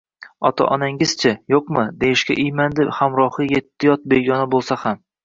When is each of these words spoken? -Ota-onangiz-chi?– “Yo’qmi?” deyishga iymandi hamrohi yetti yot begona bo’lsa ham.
-Ota-onangiz-chi?– 0.47 1.33
“Yo’qmi?” 1.53 1.83
deyishga 2.03 2.37
iymandi 2.45 2.87
hamrohi 3.01 3.47
yetti 3.53 3.91
yot 3.91 4.09
begona 4.15 4.49
bo’lsa 4.57 4.79
ham. 4.87 4.99